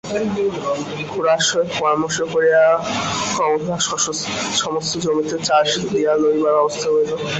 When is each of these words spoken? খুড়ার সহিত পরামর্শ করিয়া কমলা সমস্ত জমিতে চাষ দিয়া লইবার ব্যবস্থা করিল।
খুড়ার 1.09 1.41
সহিত 1.47 1.69
পরামর্শ 1.79 2.17
করিয়া 2.33 2.63
কমলা 3.35 3.77
সমস্ত 4.61 4.91
জমিতে 5.03 5.37
চাষ 5.47 5.69
দিয়া 5.91 6.11
লইবার 6.21 6.53
ব্যবস্থা 6.57 6.87
করিল। 6.93 7.11